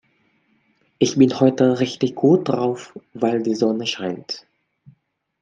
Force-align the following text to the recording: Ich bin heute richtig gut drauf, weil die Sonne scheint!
Ich 0.97 1.15
bin 1.19 1.39
heute 1.39 1.79
richtig 1.79 2.15
gut 2.15 2.47
drauf, 2.49 2.97
weil 3.13 3.43
die 3.43 3.53
Sonne 3.53 3.85
scheint! 3.85 4.47